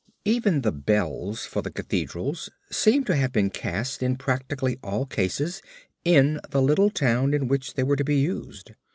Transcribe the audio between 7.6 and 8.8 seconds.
they were to be used.